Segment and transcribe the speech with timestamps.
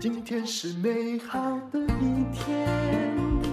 [0.00, 1.38] 今天是美好
[1.72, 2.68] 的一天。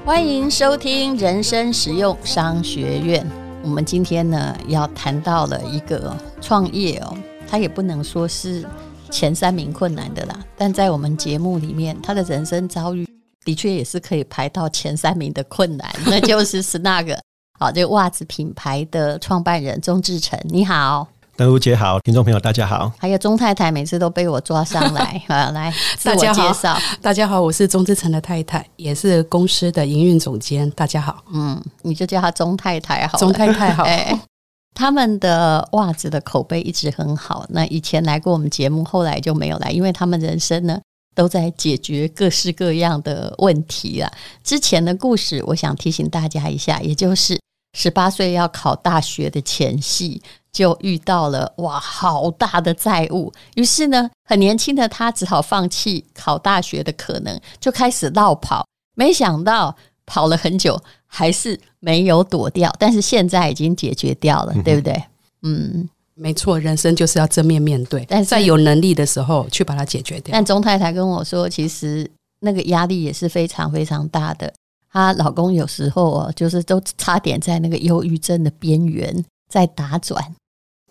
[0.05, 3.25] 欢迎收听人生实用商学院。
[3.63, 7.15] 我们今天呢要谈到了一个创业哦，
[7.47, 8.65] 他也不能说是
[9.09, 13.07] 前三名困难的啦，但在我们节目里面，他的人生遭遇
[13.45, 17.17] 的确也是可以排到前三名的困难，那就是 Snug
[17.59, 21.07] 好，这个袜子品牌的创办人钟志成，你好。
[21.41, 26.77] 德如姐好，听众朋友大家好，还有钟太太每次都被我抓上来， 啊，来自我介绍。
[27.01, 30.69] 大家好，我是钟志成的太太，也是公司的营运总监。
[30.69, 33.81] 大家好，嗯，你就叫她钟太太好，钟太太好。
[33.85, 34.15] 欸、
[34.75, 37.43] 他们的袜子的口碑一直很好。
[37.49, 40.79] 那以前来过我们节目，后来就没有来，因为他们人生呢
[41.15, 44.07] 都在解决各式各样的问题啊。
[44.43, 47.39] 之前的故事，我想提醒大家一下，也就是
[47.75, 50.21] 十八岁要考大学的前夕。
[50.51, 58.65] 就遇到了哇，好大的债务，于是呢，很年轻的他只好放弃考大学的可能，就开始绕跑。
[58.95, 65.01] 没想到跑了很久，还是没有躲掉，但是现在已经解决掉了，嗯、对不对？
[65.43, 70.33] 嗯，没错，人生就是要正面面对，但是在有能力的时候去把它解决掉。
[70.33, 72.09] 但钟太太跟我说，其实
[72.41, 74.53] 那个压力也是非常非常大的。
[74.91, 80.21] 她老公有时候哦，就是都差点在那个忧郁症的边缘在打转。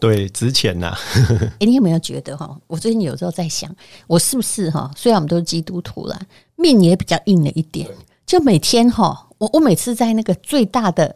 [0.01, 0.97] 对，值钱呐！
[1.61, 2.59] 哎，你有没有觉得哈？
[2.67, 3.71] 我最近有时候在想，
[4.07, 4.91] 我是不是哈？
[4.97, 6.19] 虽然我们都是基督徒啦，
[6.57, 7.87] 命也比较硬了一点。
[8.27, 11.15] 就每天哈，我我每次在那个最大的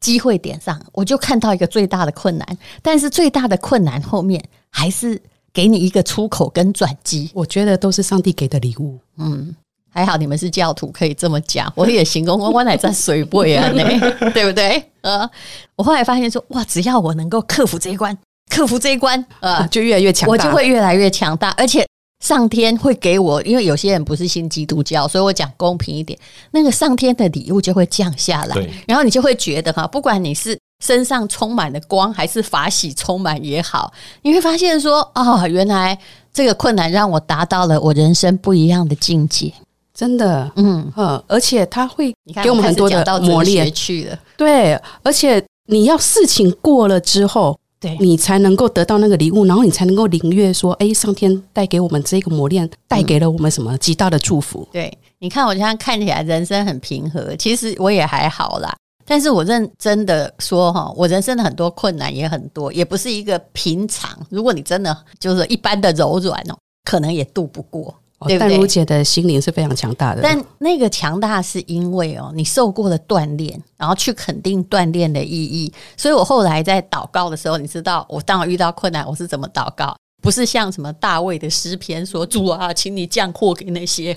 [0.00, 5.20] 机会点上，我就看到一个最大的困难，但是最大的困难后面还是
[5.52, 7.30] 给你一个出口跟转机。
[7.34, 8.98] 我觉得都是上帝给的礼物。
[9.18, 9.54] 嗯，
[9.92, 11.70] 还好你们是教徒，可以这么讲。
[11.76, 13.68] 我也行，我我乃在水位啊，
[14.32, 14.82] 对不对？
[15.02, 15.28] 呃，
[15.76, 18.16] 我后来发现说，哇，只要我能够克服这一关，
[18.48, 21.50] 克服这一关，呃，就越来越强大，我就会越来越强大。
[21.50, 21.86] 而且
[22.24, 26.18] 上天会给我，因为有些人不是信基督教，所以我讲公平一点，
[26.52, 33.92] 那个上天的礼物就会降下来，然后你就会觉得哈，不管你是身上充满了光，还是法喜充满也好，
[34.22, 35.98] 你会发现说，啊、哦，原来
[36.32, 39.52] 这个困难让我达到了我人生不一样的境界。
[40.02, 44.74] 真的，嗯嗯，而且他会给我们很多的磨练去了，对，
[45.04, 54.66] 而且你要事情过了之后，对你才能够得到那个礼物，然后你才能够领略说，哎，上天带给我们这个磨练，带给了我们什么极大的祝福。
[54.72, 58.74] 对，你看我现在看起来人生很平和，其实我也还好啦。
[59.06, 64.18] 但是我认真的说哈，我人生的很多困难也很多，也不是一个平常。
[64.30, 67.94] 如果你真的就是一般的柔软哦，可能也渡不过。
[68.26, 75.72] 对对，淡如姐的心灵是非常强大的，但那个强大是因为哦，你受过了锻炼，然后去肯定锻炼的意义。
[75.96, 79.96] 所以我后来在祷告的时候，你知道，我当我遇到困难，我是怎么祷告？
[80.22, 84.16] 不是像什么大卫的诗篇说：“主啊，请你降祸给那些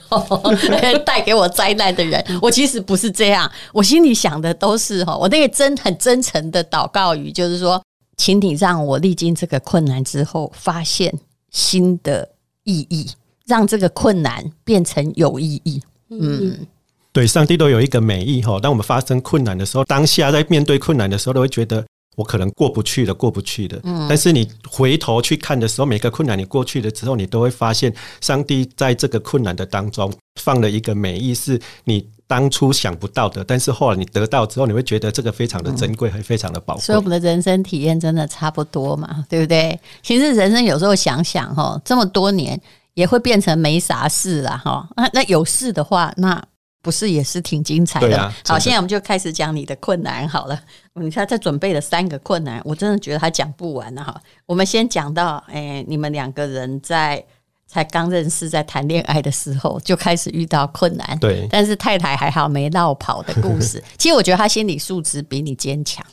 [1.04, 7.82] 带给我灾难的人。”我其实不是这样，我心里想的都是哈，我那个真很真诚的祷告语，就是说，
[8.18, 11.12] 请你让我历经这个困难之后，发现
[11.50, 12.30] 新的
[12.66, 13.10] 意义。
[13.45, 15.81] 让这个困难变成有意义。
[16.09, 16.66] 嗯，
[17.11, 18.59] 对，上帝都有一个美意哈。
[18.59, 21.83] 当我们发生困难的时候，当下在面对困难的时候，都会觉得
[22.16, 23.79] 我可能过不去的，过不去的。
[23.83, 33.44] 嗯，但是你回头去看的时候，每个困难你过去了之后，你都会发现，上帝在这个困难的当中放了一个美意，是你当初想不到的。
[33.44, 36.83] 但是后来你得到之后，你会觉得这个非常的珍贵，还非常的宝贵。
[36.83, 39.79] 所以我们的人生体验真的差不多嘛，对不对？
[40.03, 42.59] 其实人生有时候想想哈，这么多年。
[42.95, 46.41] 也会变成没啥事了哈，那那有事的话，那
[46.81, 48.33] 不是也是挺精彩的？
[48.47, 50.59] 好，现在我们就开始讲你的困难好了。
[50.94, 54.19] 你看他准备了三个困难，我真的觉得他讲不完了哈。
[54.45, 57.22] 我们先讲到，哎，你们两个人在
[57.67, 61.45] 才刚认识，在谈恋爱的时候就开始遇到困难，对。
[61.51, 63.83] 但是太太还好没落跑的故事。
[64.00, 66.06] 其实我觉得他心理素质比你坚强。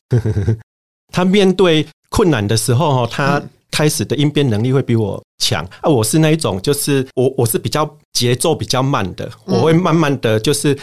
[1.12, 3.42] 他面对困难的时候，哈他。
[3.72, 5.90] 开始的应变能力会比我强啊！
[5.90, 10.78] 我是那一种，就是我我是比较节奏比较慢的，我会慢慢的就是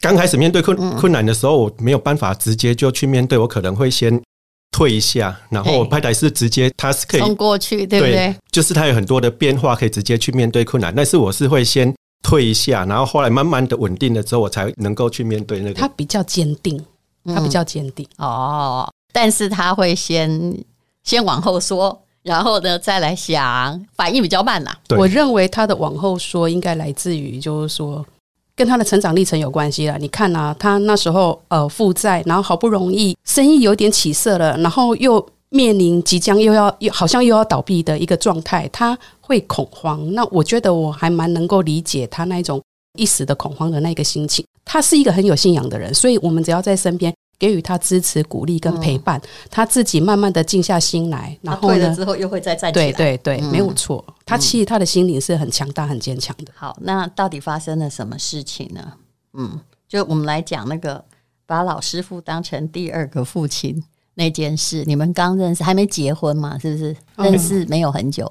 [0.00, 4.22] 刚开始面对困困难的时候，我没有办法直接就去面对，我可能会先
[4.70, 8.32] 退一下，然后我太太是直接，他是可以冲过去，对不对？
[8.52, 15.74] 就是他有很多的变化可以直接去面对困难，但是我是会先退一下，然后后来慢慢的稳定了之后，我才能够去面对那个。
[15.74, 16.80] 他比较坚定，
[17.26, 20.56] 他比较坚定哦，但是他会先
[21.02, 22.00] 先往后说。
[22.22, 24.70] 然后呢，再来想，反应比较慢呐。
[24.96, 28.04] 我认为他的往后说应该来自于，就是说
[28.54, 29.96] 跟他的成长历程有关系啦。
[29.98, 40.12] 你看啊，他那时候呃负债，然后好不容易生意有点起色了，然后又面临即将又要又好像又要倒闭的一个状态，他会恐慌。
[40.12, 42.60] 那我觉得我还蛮能够理解他那一种
[42.98, 44.44] 一时的恐慌的那个心情。
[44.64, 52.92] 他是一个很有信仰的人，所以我们只要在身边给予他支持、鼓励跟陪伴，嗯、他自己慢慢的静下心来，然后呢，之后又会再站起来。
[52.92, 54.04] 对对对，嗯、没有错。
[54.24, 56.52] 他其实他的心灵是很强大、很坚强的。
[56.54, 58.92] 好，那到底发生了什么事情呢？
[59.32, 59.58] 嗯，
[59.88, 61.04] 就我们来讲那个
[61.46, 63.82] 把老师傅当成第二个父亲。
[64.14, 66.58] 那件事，你们刚认识还没结婚嘛？
[66.58, 68.26] 是不是认识没有很久？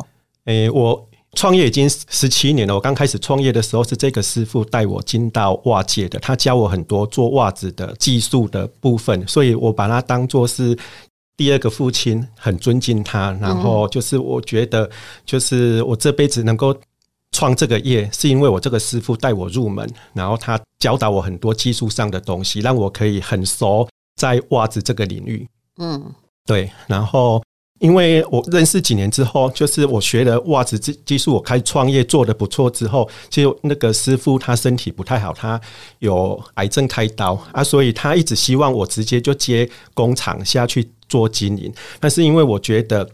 [0.45, 1.08] 诶、欸，我
[1.39, 2.75] 创业已经十七年了。
[2.75, 10.77] 我刚开始创业的时候是这个师傅带我进到袜界的，他教我很多做袜子的技术的部分，所以我把他当做是
[11.37, 13.31] 第二个父亲，很尊敬他。
[13.39, 14.89] 然后就是我觉得，
[15.25, 16.75] 就是我这辈子能够
[17.31, 23.87] 创这个业，是因为我这个师傅带我入门，然后他教导我很多技术上的东西，让我可以很熟
[24.17, 25.47] 在袜子这个领域。
[25.77, 26.13] 嗯，
[26.45, 27.41] 对，然后
[27.79, 35.59] 因为我认识几年之后，就是我学了袜子技技术，我开创业做得不错之后，就那个师傅他身体不太好，他
[35.99, 43.09] 有癌症开刀啊，所以他一直希望我直接就接工厂下去做经营，但是因为我觉得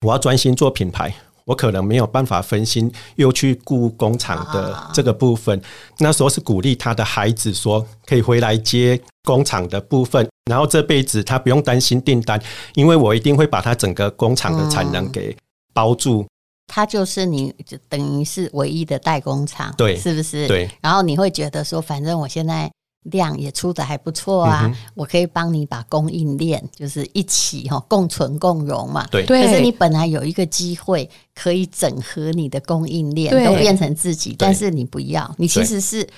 [0.00, 1.14] 我要专心做品牌。
[1.48, 5.58] 我可能没有办法分心，又去顾工厂的这个部分。
[5.96, 12.40] 那时候是鼓励他的孩子说，可以回来接工厂的部分，然后这辈子他不用担心订单，
[12.74, 15.36] 因为我一定会把他整个工厂的产能给
[15.72, 16.26] 包住。
[16.66, 20.48] 他就是你，就等于是唯一的代工厂，对，是不是？
[20.48, 20.68] 对。
[20.80, 22.70] 然后你会觉得说，反正我现在。
[23.04, 29.06] 量也出的还不错啊，嗯、我可以帮你把供应链就是一起哈共存共荣嘛。
[29.06, 36.12] 对，可是你本来有一个机会可以整合你的供应链，都变成自己，但是你不要，你其实是对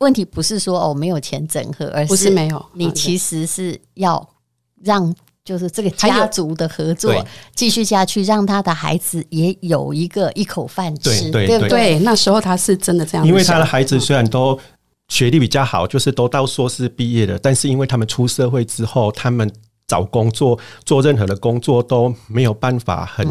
[0.00, 4.28] 问题不是说哦没有钱整合，而是没有，你其实是要
[4.82, 5.14] 让
[5.44, 7.24] 就是这个家族的合作
[7.54, 11.98] 继续下去，让他的孩子也有一个一口饭吃，对，对，对，对不对？
[12.00, 14.58] 那时候他是真的这样，因为他的孩子虽然都。
[15.08, 19.52] 学历比较好，就是都到硕士毕业了，但是因为他们出社会之后，他们
[19.88, 23.26] 找工作做任何的工作都没有办法很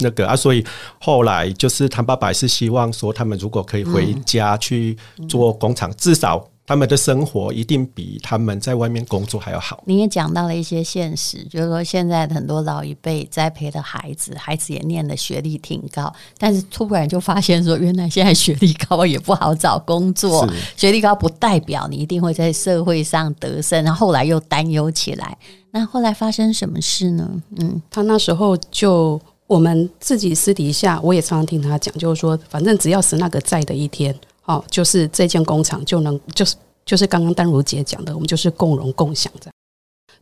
[0.00, 0.64] 那个啊，所以
[1.00, 4.96] 后来就是他爸爸是希望说，他们如果可以回家去
[5.28, 6.48] 做工厂，至少。
[6.68, 9.82] 他们的生活一定比他们在外面工作还要好。
[9.86, 20.46] 你也讲到了一些现实，就是说现在很多老一辈栽培的孩子，孩子也念的学历挺高，但是突然就发现说，原来现在学历高也不好找工作。
[20.76, 25.38] 学历高不代表你一定会在社会上得胜，然后后来又担忧起来。
[25.70, 27.30] 那后来发生什么事呢？
[27.56, 29.18] 嗯，他那时候就
[29.48, 34.14] 我们自己私底下，我也常常听他讲，就是说，反正只要是那个在的一天。
[34.44, 36.56] 哦，就是这间工厂就能，就是
[36.86, 39.52] 就是刚刚丹如姐讲的，我们就是共荣共享这样。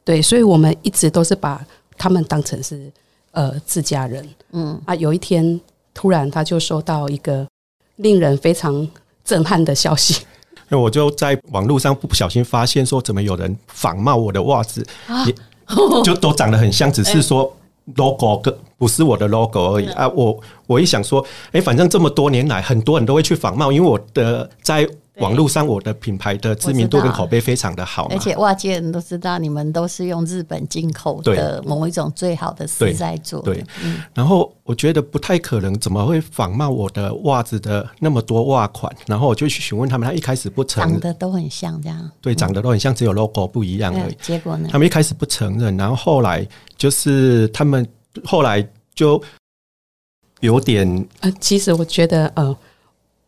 [0.03, 1.65] 对，所以我们一直都是把
[1.97, 2.91] 他们当成是
[3.31, 4.29] 呃自家人。
[4.51, 5.61] 嗯啊，有一天
[5.95, 7.47] 突然他就收到一个
[7.97, 8.89] 令人非常
[9.25, 10.25] 震撼的消息，
[10.69, 15.25] 那我就在网络上不小心发现说，怎么有人仿冒我的袜子，啊、
[16.05, 17.57] 就都长得很像，只是说。
[17.95, 20.09] Logo 个不是我的 logo 而已啊！
[20.09, 24.87] 我我一想说，哎，反正这么多年来，很多人都会去仿冒，因为我的在
[25.19, 33.41] 网络上我的品牌的知名度跟口碑非常的好，而且外界人都知道你们都是用日本进口的某一种最好的丝在做。
[33.41, 33.65] 对，
[34.13, 38.95] 然后我觉得不太可能，怎么会仿冒我的袜子的那么多袜款？
[39.07, 42.11] 然后我就去询问他们，他一开始不承认，长得都很像这样。
[42.21, 44.17] 对，长得都很像，只有 logo 不一样而已。
[44.21, 44.69] 结果呢？
[44.71, 46.47] 他们一开始不承认，然后后来
[46.77, 47.87] 就是他们
[48.25, 49.23] 后来就
[50.41, 51.09] 有点……
[51.21, 52.57] 呃，其实我觉得，呃。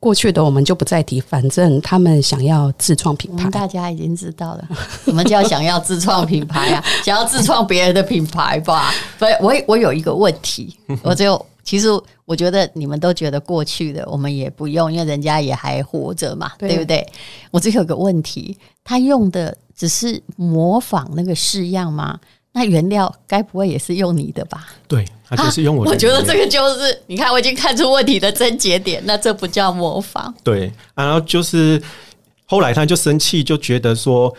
[0.00, 4.69] 过去的我们就不再提，反正他们想要自创品牌，大家已经知道了。
[5.07, 8.93] 我们就要想要自创品牌啊， 想要自创别人的品牌吧。
[9.19, 11.88] 所以我我有一个问题， 我就其实
[12.25, 17.07] 我觉得你们都觉得过去的我们也不用，因为人家也还活着嘛，对，对不对？
[17.50, 22.19] 我只有个问题，他用的只是模仿那个式样吗？
[22.59, 24.67] 那原料该不会也是用你的吧？
[24.88, 25.93] 对，他就是用我的。
[25.93, 30.35] 我觉得这个就是，你看我已经看出问题的症结点，那这不叫模仿。
[30.43, 31.81] 对，然后就是
[32.47, 34.35] 后来他就生气，就觉得说，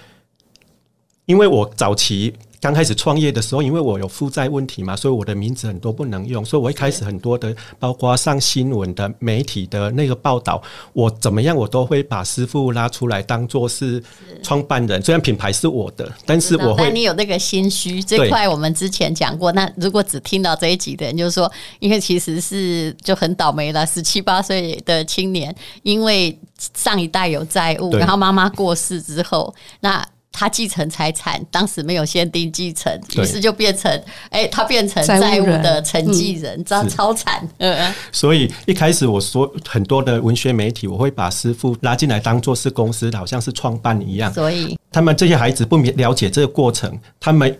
[1.25, 2.33] 因为我早期。
[2.61, 10.61] 刚开始创业的时候，因为我有负债问题嘛，所以我的名字很多不能用，所以我一开始很多的，包括上新闻的媒体的那个报道，
[10.91, 14.03] 我怎么样，我都会把师傅拉出来当做是
[14.43, 16.83] 创办人，虽然品牌是我的，但是我会。
[16.83, 19.51] 但你有那个心虚这块，我们之前讲过。
[19.53, 21.49] 那如果只听到这一集的人，就是说，
[21.79, 26.37] 因为其实是就很倒霉了，十七八岁的青年，因为
[26.75, 30.05] 上一代有债务，然后妈妈过世之后，那。
[30.31, 33.91] 他继承财产，当时没有限定继承，于是就变成，
[34.29, 37.45] 哎、欸，他变成债务的承继人，这样、嗯、超惨。
[37.57, 44.31] 嗯，所以一开始我说很多的文学媒体，我会把师傅拉进来当做是公司，好像是创办一样。
[44.31, 47.59] 所以他们这些孩子不了解这个过程，他们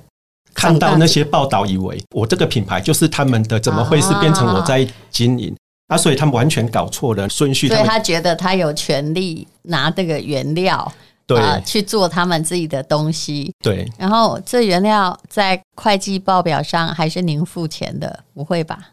[0.54, 5.54] 看到那些报道，以为我这个品牌就是他们的，怎么会是变成我在经营？
[5.88, 7.68] 啊，所以他们完全搞错了顺序。
[7.68, 10.90] 所以他觉得他有权利拿这个原料。
[11.30, 13.54] 对、呃，去做他们自己的东西。
[13.64, 18.90] 对，然后这原料在会计报表上还是您付钱的，不会吧？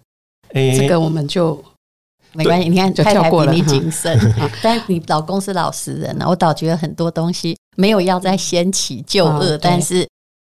[0.53, 1.65] 欸、这个我们就
[2.33, 2.69] 没关系。
[2.69, 4.19] 你看太太比你谨慎，
[4.63, 6.27] 但你老公是老实人呢。
[6.29, 10.07] 我倒觉得很多东西没有要再掀起旧恶，哦、但是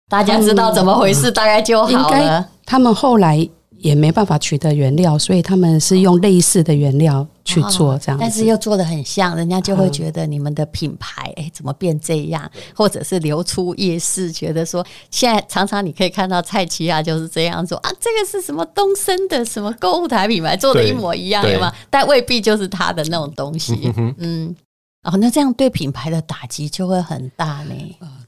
[0.07, 2.47] 大家知道怎么回事，大概就好了。
[2.63, 3.49] 他们后来。
[3.81, 12.49] 也没办法取得原料，所以他们是用类似的原料去做这样，但是又做的很像，人家就会觉得你们的品牌，哎，怎么变这样？
[12.75, 21.73] 或者是流出夜市，觉得说现在常常你可以看到蔡奇亚就是这样说啊，这个是什么东升的什么购物台品牌做的一模一样，对吗？
[21.89, 24.55] 但未必就是他的那种东西，嗯，
[25.03, 27.73] 哦，那这样对品牌的打击就会很大呢。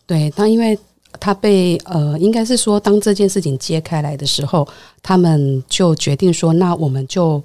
[0.08, 0.78] 对，那因为。
[1.20, 4.68] 他被呃，应该是说，当这件事情揭开来的时候，
[5.02, 7.42] 他们就决定说，那我们就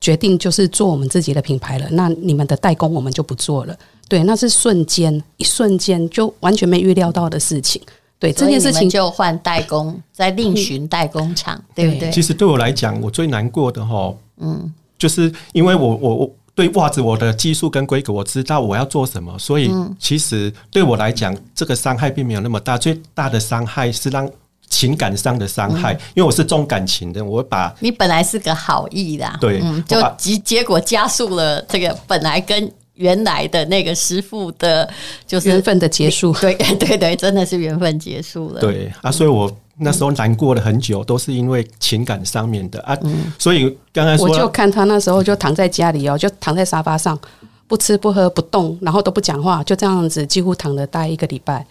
[0.00, 1.86] 决定就是做我们自己的品牌了。
[1.90, 3.76] 那你们的代工我们就不做了。
[4.08, 7.80] 对，那是瞬间，一瞬间就完全没预料到的事情。
[8.18, 12.10] 对，这件事情就换代工，再另寻代工厂，嗯、对不对？
[12.10, 16.30] 其实对我来讲，我最难过的哈，嗯，就是因为我我我。
[16.60, 22.76] 对袜子，我的技术跟规格我知道我要做什么，所以其实对我来讲，这个伤害并没有那么大。
[22.76, 24.30] 最大的伤害是让
[24.68, 34.88] 情感上的伤害，因为我是重感情的，我把你本来是个好意的，对，就结结果加速了这个本来跟原来的那个师傅的，
[35.26, 36.32] 就是缘分的结束。
[36.40, 38.60] 对 对对，真的是缘分结束了。
[38.60, 39.50] 对啊，所以我。
[39.82, 42.94] 那时候难过了很久，都是因为情感上面的啊，
[43.38, 47.18] 所以刚才说我就看他那时候就躺在家里哦，就躺在沙发上，
[47.66, 51.64] 不吃不喝不动，然后都不讲话，就这样子几乎躺了大概一个礼拜。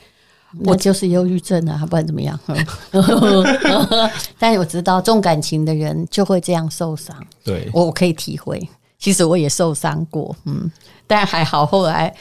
[0.65, 2.39] 我就是忧郁症啊，不然怎么样？
[4.39, 8.59] 但是我知道重感情的人就会这样受伤，对，我我可以体会，
[8.99, 10.69] 其实我也受伤过，嗯，
[11.07, 12.13] 但还好后来，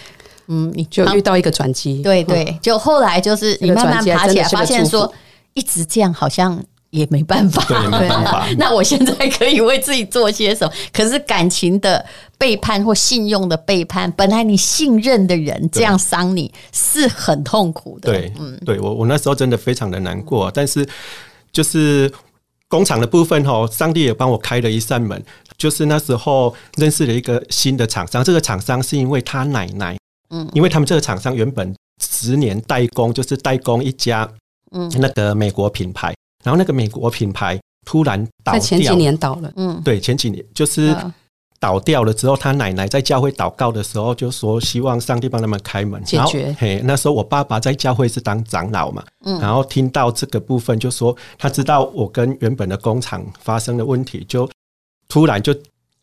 [0.47, 5.13] 嗯，你就遇到一个转机，对对，就后来就是你慢慢爬起来，发现说。
[5.55, 8.47] 一直这样好像也没办法，对，没办法。
[8.59, 10.73] 那我现在可以为自己做些什么？
[10.93, 12.05] 可是感情的
[12.37, 18.13] 背叛或信用的背叛，本来你信任的人这样伤你是很痛苦的。
[18.13, 20.49] 对，嗯，对我我那时候真的非常的难过。
[20.55, 20.89] 但是
[21.51, 22.13] 就是
[22.69, 25.21] 工厂的部分哈，上帝也帮我开了一扇门。
[25.59, 29.99] 就是那时候认识了一个新的厂商，这个厂商是因为他奶奶，
[30.31, 34.29] 嗯，因为他们这个厂商原本十年代工，就是代工一家。
[34.73, 39.51] 嗯，那个美国品牌，然后那个美国品牌突然倒掉，前几年倒了。
[39.57, 40.95] 嗯，对，前几年就是
[41.59, 46.55] 倒掉了之后，他奶奶在教会祷告的时候就说，希望上帝帮他们开门解决。
[46.59, 54.47] 嘿，那时候我爸爸在教会是当长老嘛，嗯，然后听到这个部分，就说他知道我跟原本的工厂发生的问题，就
[55.09, 55.55] 突然就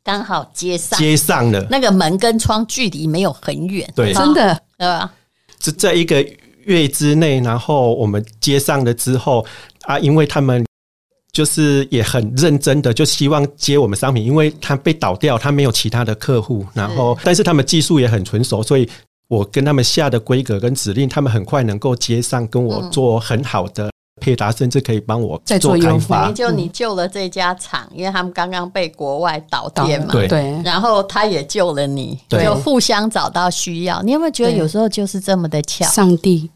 [0.03, 0.99] 刚好接上。
[0.99, 5.13] 接上了，那个门跟窗距离没有很远，对，真的，对吧？
[5.59, 6.25] 这在一个。
[6.65, 9.45] 月之内，然后我们接上了之后
[9.83, 10.65] 啊，因为他们
[11.31, 18.89] 就是也很认真的，就希望接我们商品，因为他被倒掉，他没有其他的客户，然后但是他们技术也很纯熟，所以
[19.27, 23.91] 我跟他们下的规格跟指令，他们很快能够接上，跟我做很好的
[24.21, 26.31] 配达，甚至可以帮我再做开发。
[26.31, 34.01] 就你救了这家厂，因为他们刚刚被国外倒店嘛，对，然后他也救了你，就互相找到需要。
[34.01, 35.85] 你有没有觉得有时候就是这么的巧？
[35.85, 36.49] 上帝。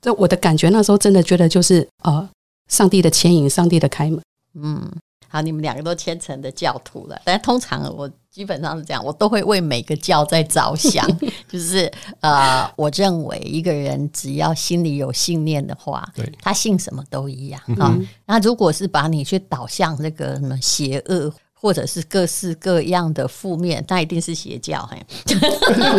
[0.00, 2.28] 这我的感觉，那时候真的觉得就是呃，
[2.68, 4.20] 上帝的牵引，上帝的开门。
[4.54, 4.90] 嗯，
[5.32, 11.06] 好，你们两个都虔诚的教徒了，但通常我基本上是这样，我都会为每个教在着想。
[11.48, 17.98] 就是呃，我认为一个人只要心里有信念的话，对，他信什么都一样啊。
[18.26, 21.32] 那如果是把你去导向那个什么邪恶。
[21.54, 24.84] 或者是各式各样的负面，那一定是邪教。
[24.90, 25.00] 嘿，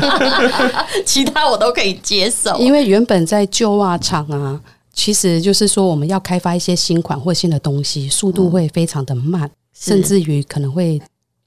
[1.07, 2.57] 其他我都可以接受。
[2.57, 4.61] 因为原本在旧袜厂啊，
[4.93, 11.01] 其实就是说我们要开发一些新款或新的东西，速度会非常的慢，嗯、甚至于可能会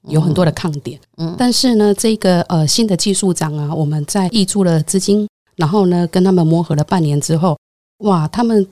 [0.09, 0.99] 有很多的抗点。
[1.15, 7.57] 嗯，但是呢，这个呃新的技术长啊，我们在挹注了资金，然后呢跟他们磨合了半年之后，
[7.99, 8.67] 哇，他们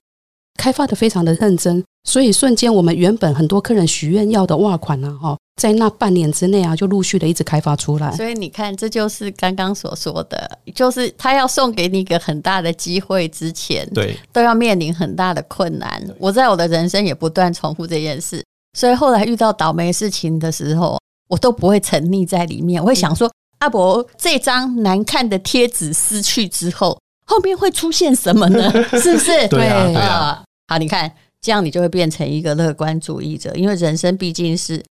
[0.55, 1.83] 开发的非常的认真。
[2.03, 8.11] 所以瞬间我们原本很多客人许愿要的袜款呢，哈，在那半年之内啊，就陆续的一直开发出来。
[8.15, 16.01] 所以你看，这就是刚刚所说的，就是他要送给你一个很大的机会之前，对，都要面临很大的困难。
[16.19, 18.43] 我在我的人生也不断重复这件事，
[18.77, 26.99] 所以后来遇到倒霉事情的时候，我都不会沉溺在里面，我会想说，阿伯这张难看的贴纸撕去之后。
[27.27, 28.71] 后面会出现什么呢？
[29.01, 29.47] 是不是？
[29.47, 30.43] 对啊，对啊。
[30.67, 34.83] 好，你看，这样你就会变成一个乐观主义者，因为人生毕竟是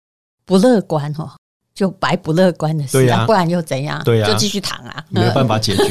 [0.44, 1.30] 不乐观哦，
[1.74, 4.02] 就白不乐观的事啊，不然又怎样？
[4.04, 5.84] 对啊，就继续躺啊，没有办法解决。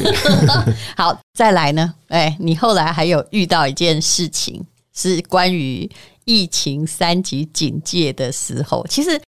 [0.95, 1.93] 好，再来呢？
[2.07, 5.89] 哎，你后来还有遇到一件事情，是关于
[6.25, 9.21] 疫情三级警戒的时候，其实。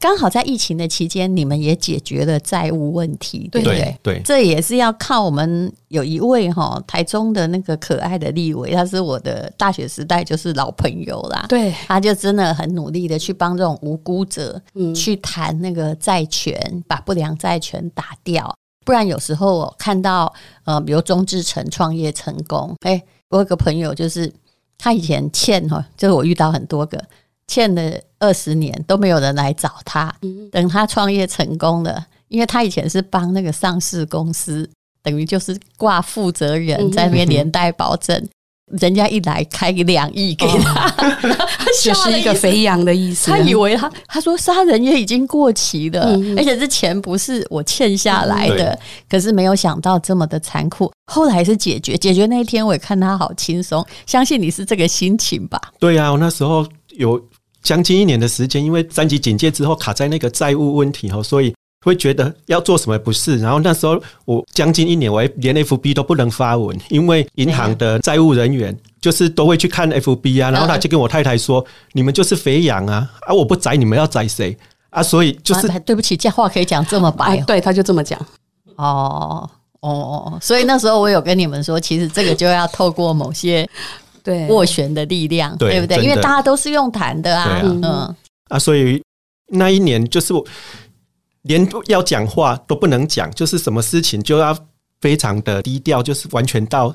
[0.00, 3.98] 刚好在疫情的期间，你们也解决了债务问题，对不对？
[4.02, 11.46] 对，这也是要靠我们有一位哈台中的那个可爱的立委，他是我的大学时代就是老朋友啦。
[11.48, 18.56] 对，他就真的很努力的去帮这种无辜者，嗯，去谈那个债权，把不良债权打掉。
[18.84, 20.32] 不然有时候我看到
[20.64, 24.32] 呃，比如钟志成创业成功，哎，我有个朋友就是
[24.78, 27.02] 他以前欠哈，就是我遇到很多个。
[27.48, 30.14] 欠了二十年都没有人来找他，
[30.52, 34.68] 等他创业成功了，因为他以前是帮那个上市公司，
[35.02, 38.28] 等于就是挂负责人在那边连带保证，
[38.78, 40.90] 人家一来开两亿给他，
[41.82, 43.30] 就是一个肥羊的意思。
[43.30, 48.78] 他以为他他说杀人也已经过期了，而且这钱不是我欠下来的，
[49.08, 50.92] 可是没有想到这么的残酷。
[51.10, 55.58] 后来是解决，解决那一天我也看他好轻松，相信你是这个心情吧？
[55.80, 56.66] 对呀，我那时候
[56.98, 57.18] 有。
[57.68, 63.38] 将近一年的时间，因为三级警戒之后卡在那个债务问题哈，所以会觉得要做什么不是。
[63.40, 70.50] 然后那时候我将近一年，我连 FB 都不能发文，因为银行的债务人员就是都会去看 FB 啊。
[70.50, 73.06] 然后他就跟我太太说：“你们就是肥羊啊！
[73.26, 74.56] 啊，我不宰你们要宰谁
[74.88, 78.18] 啊？”所以就是对不起，这话可以讲这么白，对，他就这么讲。
[78.76, 79.46] 哦
[79.80, 83.68] 哦哦，所以那时候我有跟你们说，其实这个就要透过某些。
[84.28, 86.04] 对斡旋的力量，对，对不对？
[86.04, 88.14] 因为大家都是用谈的啊，啊嗯
[88.50, 89.02] 啊，所以
[89.52, 90.44] 那一年就是我
[91.42, 94.54] 连要讲话都不能讲，就是什么事情就要
[95.00, 96.94] 非常的低调，就是完全到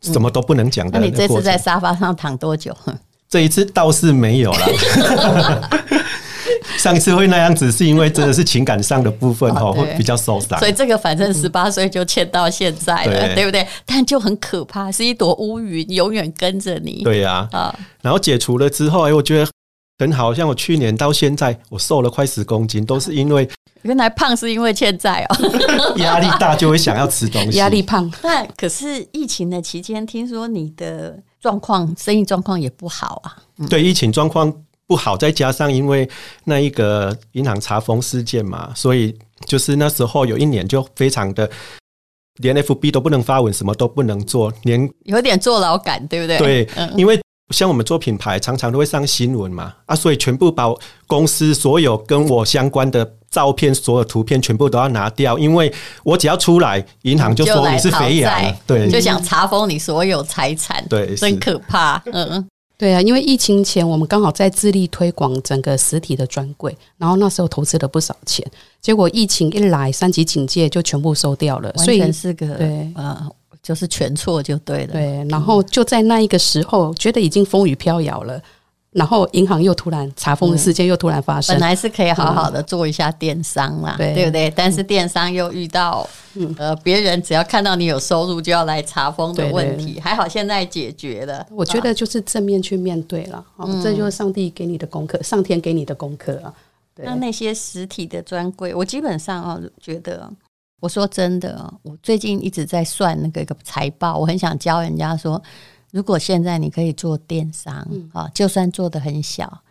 [0.00, 1.00] 什么都不能讲的、嗯。
[1.00, 2.76] 那你这次在沙发上躺多久？
[3.28, 4.66] 这一次倒是没有了。
[6.82, 10.58] 上一次会那样子，是因为真的是情感上的部分哈，会比较受伤。
[10.58, 13.64] 所以这个反正十八岁就欠到现在了，对，对不对？
[13.86, 17.04] 但就很可怕，是一朵乌云，永远跟着你。
[17.04, 19.48] 对呀，啊，然后解除了之后，哎，我觉得
[20.00, 23.48] 很好，像我去年到现在，我瘦了快十公斤，都是因为
[23.82, 25.36] 原来胖是因为欠债哦，
[26.02, 28.12] 压力大就会想要吃东西，压力胖。
[28.24, 33.36] 那可是疫情的期间，听说你的状况，生意状况也不好啊。
[33.70, 34.52] 对，疫情状况。
[34.86, 36.08] 不好，再加上因为
[36.44, 39.16] 那一个银行查封事件嘛，所以
[39.46, 41.48] 就是那时候有一年就非常的，
[42.40, 46.38] 连 FB 都不能发文，什么都不能做，连有点坐牢感，对不对？
[46.38, 47.18] 对，因为
[47.50, 50.66] 像我们做品牌，常常都会上新闻嘛，啊，所以全部把
[51.06, 62.46] 公司所有跟我相关的照片、所有图片全部都要拿掉，因为我只要出来，银行就说你是肥羊，对，就想查封你所有财产，对，真可怕，嗯。
[62.82, 68.44] 对啊，因为疫情前我们刚好在致力推广整个实体的专柜，然后那时候投资了不少钱，
[68.80, 73.30] 结果疫情一来，三级警戒就全部收掉了，完全是个对，呃，
[73.62, 74.94] 就是全错就对了。
[74.94, 78.42] 对，然后就在那一个时候，觉得已经风雨飘摇了。
[78.92, 84.52] 然后银行又突然查封的事件又突然发生，本来是可以好好的做一下电商啦，对对不对？
[84.54, 91.46] 但是电商又遇到嗯呃别人只要看到你有收入就要来查封的问题，还好现在解决了。
[91.50, 93.42] 我觉得就是正面去面对了，
[93.82, 96.52] 这就是上帝给你的功课，上天给你的功课啊。
[96.96, 100.30] 那那些实体的专柜，我基本上啊觉得，
[100.80, 105.42] 我说真的，我最近一直在算那个一个财报，我很想教人家说。
[105.92, 109.62] 如果现在你可以做电商啊，就算做的很小，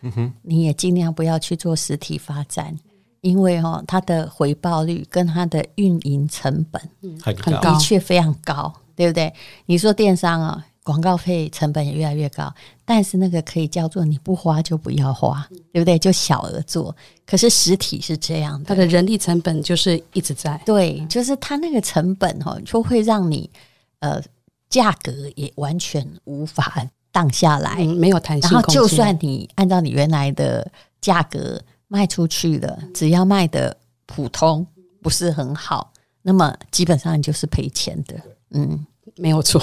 [0.42, 2.74] 你也尽量不要去做实体发展，
[3.22, 6.80] 因为哦，它的回报率跟它的运营成本
[7.20, 9.34] 很高，的确非常高，对不对？
[9.66, 12.54] 你说电商啊，广告费成本也越来越高，
[12.84, 15.98] 但是那个可以叫做你不花就不要花，对不对？
[15.98, 16.94] 就小额做，
[17.26, 23.50] 可是实体是这样的，它的人力成本就是一直在，对，就是它那个成本哈，就会让你
[23.98, 24.22] 呃。
[24.72, 28.50] 价格也完全无法荡下来，嗯，没有弹性。
[28.50, 30.66] 然后，就算你按照你原来的
[30.98, 34.66] 价格卖出去了，只要卖的普通，
[35.02, 38.18] 不是很好，那么基本上就是赔钱的。
[38.52, 39.62] 嗯，没有错。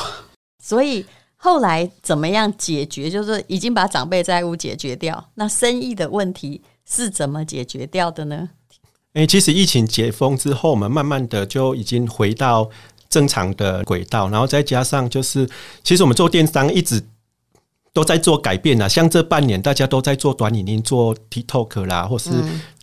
[0.64, 1.04] 所以
[1.36, 3.10] 后来怎么样解决？
[3.10, 8.50] 就是已经把长辈债务解决掉，那生意的问题是怎么解决掉的呢？
[9.14, 12.70] 诶，其实疫情解封之后，我们慢慢的就已经回到
[13.10, 15.50] 正常的轨道，然后再加上就是，
[15.84, 17.04] 其实我们做电商一直
[17.92, 22.30] 都在做改变啊，像这半年大家都在做短影音，做 TikTok 啦，或是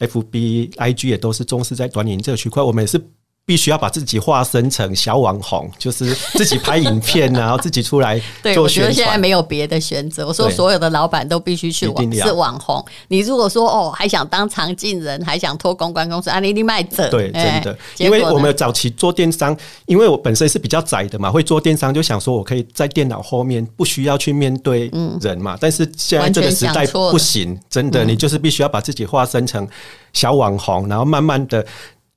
[0.01, 3.01] FB、IG 也都是重视在短影音这个区块，我们也是。
[3.47, 8.55] 必须要把自己化身成小网红， 就是自己拍影片，然 后自己出来做宣传。
[8.55, 10.27] 对，我觉得现在没有别的选择。
[10.27, 12.85] 我说所有的老板都必须去网是网红。
[13.07, 17.09] 你如果说哦，还想当常进人，还想托公关公司，啊，你你卖者。
[17.09, 17.79] 对，真的。
[17.99, 19.57] 因为我们早期做电商，
[19.87, 25.55] 因为我本身是比较窄的嘛，会做电商就想说我可以在电脑后面不需要去面对人嘛。
[25.55, 29.65] 嗯、但是现在这个时代不行，真的，你就是必须要把自己化身成
[30.13, 31.65] 小网红，然后慢慢的。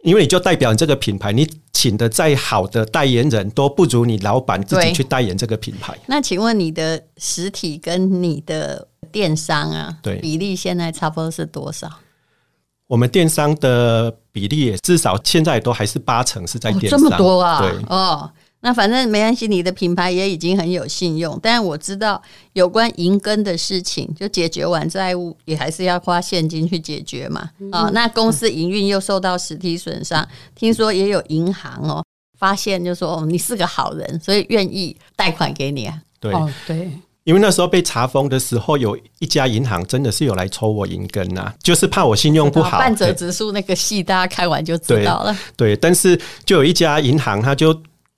[0.03, 5.97] 因为你就代表你这个品牌，你请的再好的代言人都不如你老板自己去代言这个品牌。
[6.07, 11.89] 那请问你的实体跟你的电商啊，对比例现在差不多是多少？
[12.87, 17.59] 我们电商的比例也至少现在都还是八成是在电商，哦，这么多啊？
[17.59, 18.31] 对哦。
[18.61, 21.39] 那反正没关系，你的品牌也已经很有信用。
[21.41, 27.49] 但我知道有关银根的事情，就解决完债务也还是要花现金去解决嘛。
[27.71, 32.03] 啊、哦，那公司营运又受到实体损伤，听说也有银行哦，
[32.37, 35.97] 发现就说哦，你是个好人，所以愿意贷款给你啊。
[36.19, 36.91] 对、哦、对，
[37.23, 42.77] 因为那时候被查封的时候，有一家银行真的是有来抽我银根呐，就是怕我信用不好。
[42.77, 45.33] 半折指数那个戏，大家看完就知道了。
[45.55, 47.73] 对，对，但是就有一家银行，他就。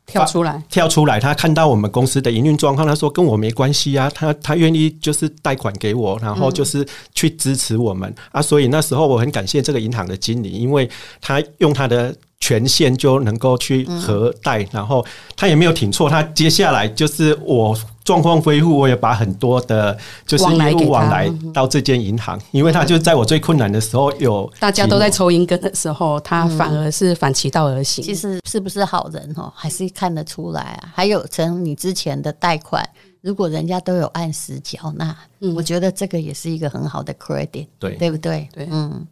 [0.05, 1.19] 跳出来，跳出来！
[1.19, 8.41] 他看到我们公司的营运状况，他说跟我没关系啊，他他愿意就是贷款给我，然后就是去支持我们、啊。
[8.41, 10.89] 所以那时候我很感谢这个银行的经理，因为
[11.21, 12.13] 他用他的
[12.51, 15.05] 权限就能够去核贷，嗯、然后
[15.37, 17.77] 他也没有挺错，他接下来就是我。
[18.03, 28.03] 状况恢复，我也把很多的，就是业务往来到这间银行，因为他就在我最困难的时候有大家都在抽银根的时候，他反而是反其道而行。
[28.03, 30.89] 其实是不是好人哦，还是看得出来啊。
[30.95, 32.83] 还有从你之前的贷款，
[33.21, 35.15] 如果人家都有按时缴纳，
[35.55, 38.49] 我觉得这个也是一个很好的 credit，对对不对？
[38.51, 39.05] 对，嗯。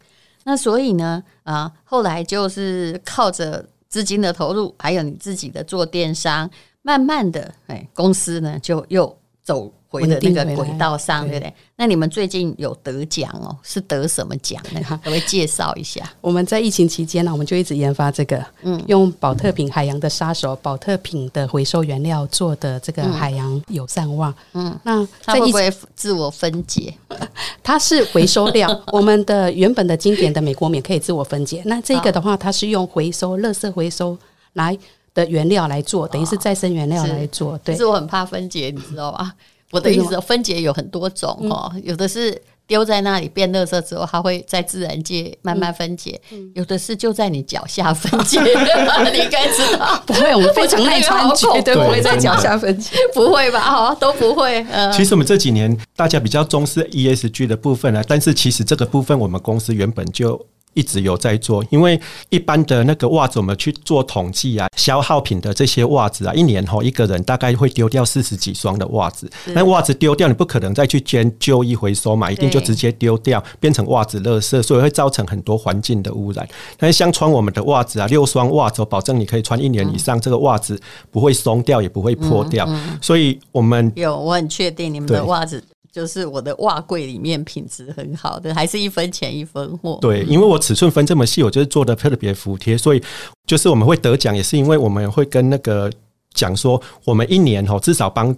[0.49, 6.49] 那所以呢，啊，后来就是靠着资金的投入，还有你自己的做电商。
[6.81, 9.15] 慢慢的，哎，公司呢就又
[9.49, 11.51] 走回的那个轨道上，对不对？
[11.75, 13.57] 那你们最近有得奖哦？
[13.63, 14.79] 是得什么奖呢？
[14.88, 16.07] 可不可以介绍一下？
[16.21, 26.93] 我们在疫情期间呢，我们就一直研发这个，嗯，用宝特瓶海洋的杀手宝特瓶的回收原料做的这个海洋友善袜，嗯，那它会不会自我分解？
[27.63, 34.15] 它是回收料， 我们的原本的经典的美国棉可以自我分解，那这个的话，它是用回收垃圾回收
[34.53, 34.77] 来。
[35.19, 37.58] 的原料来做，等于是再生原料来做。
[37.60, 39.34] 对，是我很怕分解，你知道吗？
[39.71, 46.19] 我的意思，分解有很多种哦，有的是丢在那里变垃圾之后，它会在自然界慢慢分解；
[46.55, 50.01] 有的是就在你脚下分解， 你应该知道。
[50.08, 53.60] 不会，我们非常耐穿，绝对 不会在脚下分解，不会吧？
[53.60, 54.65] 哈，都不会。
[54.91, 60.47] 其实我们这几年大家比较重视 ESG 的部分啊，但是其实这个部分我们公司原本就。
[60.79, 69.29] 一直有在做，因为一般的那个袜子，我们去做统计啊，消耗品的这些袜子啊，一年吼一个人大概会丢掉四十几双的袜子。
[69.47, 76.47] 那袜子丢掉，你不可能再去捐旧衣回收嘛，一定就直接丢掉，变成袜子垃圾，所以会造成很多环境的污染。
[76.77, 80.79] 但是像穿我们的袜子啊，六双袜子，保证你可以穿一年以上，这个袜子
[81.11, 82.65] 不会松掉，也不会破掉。
[83.01, 85.61] 所以我们有，我很确定你们的袜子。
[85.91, 89.97] 就是我的袜柜里面品质很好的，还是一分钱一分货。
[89.99, 93.04] 对，因为我尺寸分这么细，我就是做的特别服帖，所以
[93.47, 95.91] 就是我们会得奖，也是因为我们会跟那个
[96.34, 98.36] 讲说，我们一年哦至少帮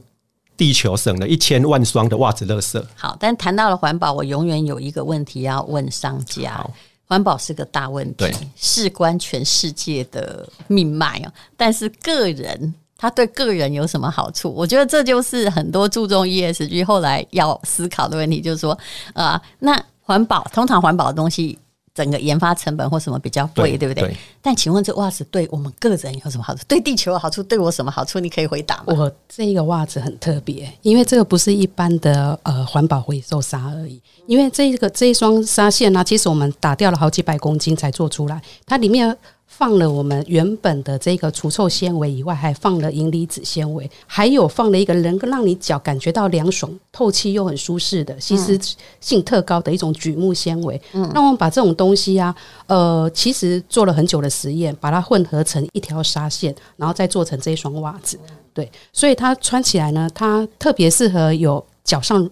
[0.55, 2.81] 地球省了一千万双的袜子垃圾。
[2.95, 6.65] 好，但谈到了环保，我永远有一个问题要问商家：
[7.05, 12.73] 环保是个大问题，事关全世界的命脉哦，但是个人。
[13.01, 14.53] 它对个人有什么好处？
[14.55, 18.73] 我觉得这就是很多注重 ESG 后来要思考的问题，就是说，
[19.13, 21.57] 啊、呃，那环保通常环保的东西，
[21.95, 24.03] 整个研发成本或什么比较贵，对，对不对？
[24.03, 26.63] 对，但请问这袜子对我们个人有什么好处？
[26.67, 27.41] 对地球有好处？
[27.41, 28.19] 对我什么好处？
[28.19, 28.93] 你可以回答吗？
[28.95, 39.17] 我这个袜子很特别，因为这个不是一般的呃环保回收纱而已，因为这个这一双纱线呢、啊，其实我们打掉了好几百公斤才做出来，它里面。
[39.53, 48.59] 放了我们原本的这个除臭纤维以外，还放了银离子纤维，还有放了一个能够让你脚感觉到凉爽、透气又很舒适的吸湿
[49.01, 50.81] 性特高的一种榉木纤维。
[50.93, 52.33] 嗯，那我们把这种东西啊，
[52.65, 58.17] 呃，其实做了很久的实验，把它混合成一条纱线，然后再做成这一双袜子。
[58.53, 62.27] 对，所以它穿起来呢，它特别适合有脚上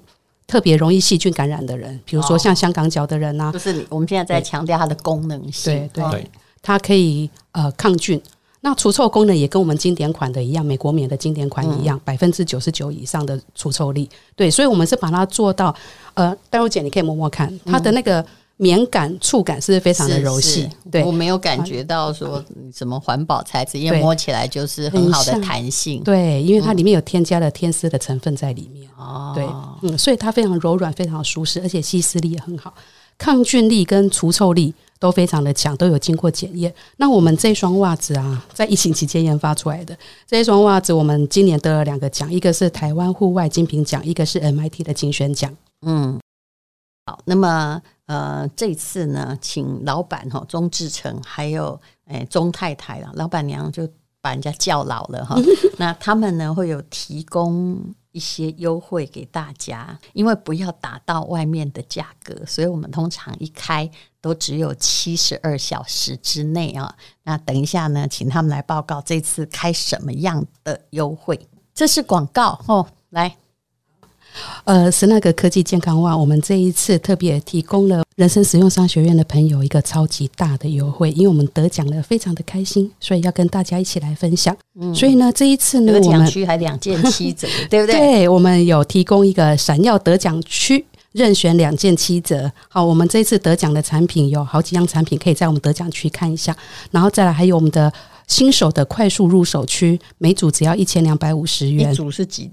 [0.48, 3.52] 特别容易细菌感染的人，比如说像香港脚的人啊。
[3.52, 5.88] 就是我们现在在强调它的功能性。
[5.94, 6.12] 对对。
[6.12, 6.30] 对
[6.62, 8.22] 它可以呃抗菌，
[8.62, 14.10] 那除臭功能也跟我们经典款的一样，美国棉的经典款一样，百分之九十九以上的除臭力。
[14.36, 15.74] 对，所以我们是把它做到
[16.14, 18.24] 呃，淡如姐你可以摸摸看，它的那个
[18.58, 20.70] 棉感触感是非常的柔细。
[20.92, 22.44] 对，我没有感觉到说
[22.76, 26.04] 什么环保材质，因为摸起来就是很好的弹性。
[26.04, 28.90] 对，因为它里面有添加了天丝的成分在里面。
[28.98, 29.48] 哦，对，
[29.84, 32.74] 嗯，所以它非常柔软，非常舒适，而且吸湿力也很好，
[33.18, 34.76] 抗菌力跟除臭力。
[35.00, 36.74] 都非常的强，都有经过检验。
[36.98, 45.56] 那我们这双袜子啊，在疫情期间研发出来的这一双袜子，我们今年得了两个奖，一个是台湾户外精品奖，一个是 MIT 的精选奖。
[45.86, 46.20] 嗯，
[47.06, 53.88] 好，那么呃，这次呢，请老板哈钟志成还有诶钟太太了，老板娘就
[54.22, 55.38] 把人家叫老了哈，
[55.80, 57.96] 那他们呢会有提供。
[58.12, 66.96] 一些优惠给大家，因为不要打到外面的价格，所以我们通常一开都只有七十二小时之内啊。
[67.24, 71.48] 那等一下呢，请他们来报告这次开什么样的优惠。
[71.74, 73.38] 这是广告哦，来。
[74.64, 84.56] 呃，是那个科技健康袜，我们这一次特别提供了人生实用商学院的朋友一个超级大的优惠，因为我们得奖了，非常的开心，所以要跟大家一起来分享。
[84.80, 87.96] 嗯，所以呢，这一次呢，得奖区还两件七折，对不对？
[87.98, 92.52] 对，我们有提供一个闪耀得奖区，任选两件七折。
[92.68, 96.56] 好，我们这一次得奖的产品有好几样产品，可以在我们得奖区看一下，
[96.92, 97.92] 然后再来还有我们的
[98.28, 102.52] 新手的快速入手区，每组只要一千两百五十元，一组是几？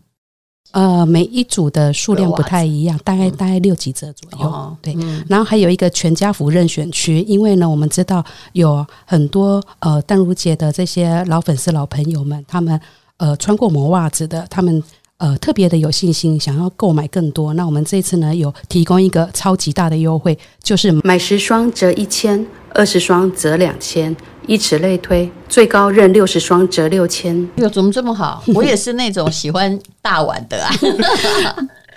[0.76, 4.46] 呃，每一组的数量不太一样，大概大概六几折左右。
[4.46, 12.78] 哦、对，嗯、然后还有一个全家福任选区，因为呢，我们知道有很多呃淡如姐的这些老粉丝、老朋友们，他们
[13.16, 14.82] 呃穿过磨袜子的，他们
[15.16, 17.54] 呃特别的有信心，想要购买更多。
[17.54, 24.14] 那我们这次呢，有提供一个超级大的优惠，就是买十双折一千，二十双折两千。
[24.46, 27.36] 以此类推，最高任六十双折六千。
[27.56, 28.42] 哟，怎么这么好？
[28.54, 30.72] 我也是那种喜欢大碗的啊。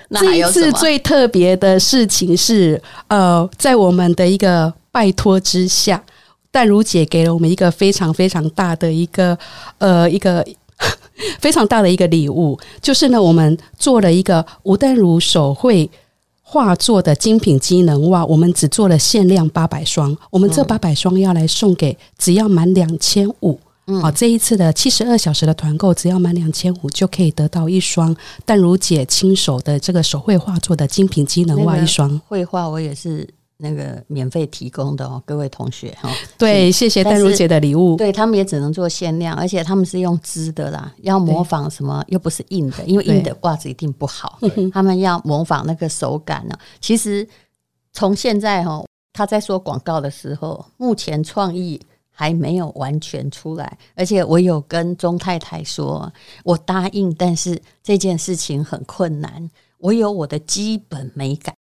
[0.19, 6.03] 这一次最特别的事情是，呃，在我们的一个拜托之下，
[6.51, 9.37] 淡如姐给了我们一个非常非常大的一个
[9.77, 10.43] 呃一个
[11.39, 15.89] 非常大的一个礼物，就是呢，我们做了一个吴淡如手绘。
[16.51, 20.17] 画作的精品机能袜，我们只做了限量八百双。
[20.31, 23.59] 我们这八百双要来送给只要满两千五。
[24.01, 32.19] 好，这一次的七十二小时的团购，只要满两千五就可以得到一双淡如姐亲手的这个手绘画作的精品机能袜一双。
[32.27, 33.29] 绘画我也是。
[33.61, 37.97] 那个免费提供的哦，各位同学哈，对，谢谢淡如姐的礼物。
[37.97, 44.39] 对，他们也只能做限量，而且他们是用织的啦，要模仿什么又不是硬的，因为硬的袜子一定不好。
[44.71, 46.57] 他们要模仿那个手感呢。
[46.79, 47.27] 其实
[47.91, 51.77] 从现在哈，他在说广告的时候，目前创意
[52.09, 56.09] 还没有完全出来，而且我有跟钟太太说，
[56.45, 61.53] 我答应，但是这件事情很困难，我有我的基本美感。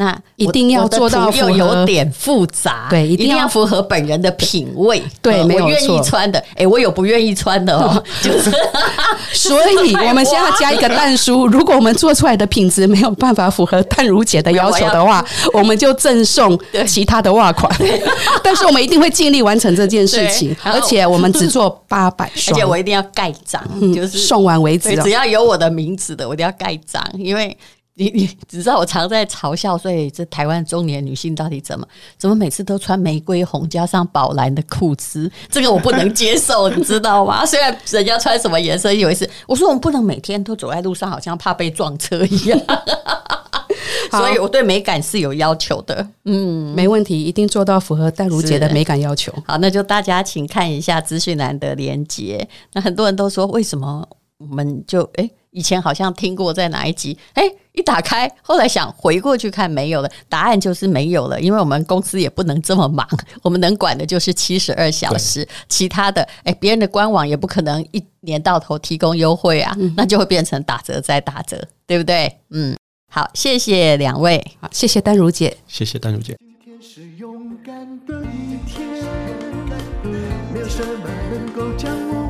[0.00, 5.68] 那一定要做到又有点复杂，对，一定要符合本人的品味， 对，没有。
[5.68, 8.50] 愿意穿的，哎、欸，我有不愿意穿的哦， 就是。
[9.34, 17.70] 所以 我们现在要加一个但书，如果我们做出来的品质没有办法符合淡如姐的要求的话，我们就赠送其他的袜款。
[18.42, 24.96] 但是我们一定会尽力完成这件事情，而且我们只做八百双，而且我一定要盖章，就是送完为止。
[25.02, 27.54] 只要有我的名字的，我一定要盖章，因为。
[28.00, 31.86] 你你只知道我常在嘲笑，所以这台湾中年女性到底怎么
[32.16, 37.44] 怎么每次都穿玫瑰红加上宝蓝的裤子，这个我不能接受， 你知道吗？
[37.44, 42.58] 虽然人家穿什么颜色，以为是我说我们不能每天都走在路上，好像怕被撞车一样。
[44.10, 49.30] 所以我对美感是有要求的，嗯，没问题，一定做到符合戴如姐的美感要求。
[49.46, 52.48] 好，那就大家请看一下资讯栏的连接。
[52.72, 54.08] 那很多人都说，为什么
[54.38, 55.24] 我们就哎？
[55.24, 63.06] 欸以前好像听过在哪一集，哎，一打开，后来想回过去看没有了，答案就是没有了，因为我们公司也不能这么忙，
[63.42, 72.32] 我们能管的就是七十二小时，其他的，哎，别人的官网也不可能一年到头提供优惠啊，嗯、那就会变成打折再打折，对不对？
[72.50, 72.76] 嗯，
[73.10, 76.36] 好，谢谢两位，好，谢谢丹如姐，谢谢丹如姐。
[76.38, 77.74] 今天是勇敢
[78.06, 78.86] 的一天
[80.68, 82.29] 什么能够将我